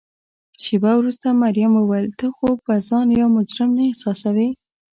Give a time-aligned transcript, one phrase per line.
[0.63, 4.47] شیبه وروسته مريم وویل: ته خو به ځان یو مجرم نه احساسوې؟